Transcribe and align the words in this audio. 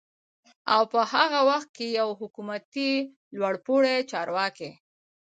او 0.73 0.81
په 0.91 0.99
هغه 1.13 1.39
وخت 1.49 1.69
کې 1.77 1.85
يوه 1.99 2.13
حکومتي 2.21 2.89
لوړپوړي 3.37 3.97
چارواکي 4.11 4.71